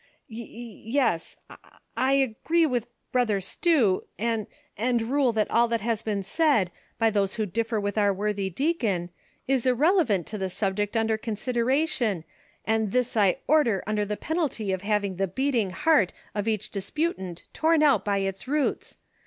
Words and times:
Te 0.27 0.97
s, 0.97 1.37
I— 1.47 1.57
I— 1.63 1.77
I 1.95 2.13
agree 2.13 2.65
with 2.65 2.87
Brother 3.11 3.39
Stew, 3.39 4.05
an— 4.17 4.47
and 4.75 4.99
rule 5.03 5.31
that 5.33 5.51
all 5.51 5.67
that 5.67 5.81
has 5.81 6.01
been 6.01 6.23
said, 6.23 6.71
by 6.97 7.11
those 7.11 7.35
who 7.35 7.45
differ 7.45 7.79
with 7.79 7.99
our 7.99 8.11
worthy 8.11 8.49
deacon, 8.49 9.11
is 9.47 9.67
irrelevant 9.67 10.25
to 10.25 10.39
the 10.39 10.49
subject 10.49 10.97
under 10.97 11.19
consider 11.19 11.69
ation, 11.69 12.23
and 12.65 12.91
this 12.93 13.15
I 13.15 13.37
order 13.45 13.83
under 13.85 14.03
the 14.03 14.17
penalty 14.17 14.71
of 14.71 14.81
having 14.81 15.17
the 15.17 15.31
heating 15.35 15.69
lieaH 15.69 16.09
of 16.33 16.47
each 16.47 16.71
disputant 16.71 17.43
torn 17.53 17.83
out 17.83 18.03
by 18.03 18.17
its 18.17 18.47
roots 18.47 18.97